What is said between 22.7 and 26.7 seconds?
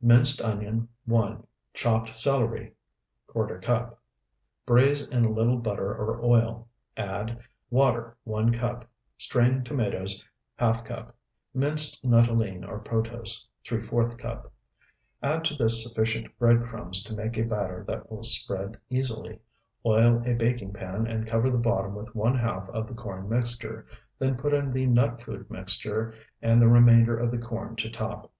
the corn mixture, then put in the nut food mixture and the